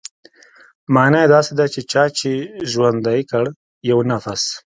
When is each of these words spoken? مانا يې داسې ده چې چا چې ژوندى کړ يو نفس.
مانا 0.93 1.19
يې 1.23 1.31
داسې 1.35 1.51
ده 1.59 1.65
چې 1.73 1.79
چا 1.91 2.03
چې 2.17 2.31
ژوندى 2.71 3.19
کړ 3.31 3.43
يو 3.89 3.97
نفس. 4.11 4.43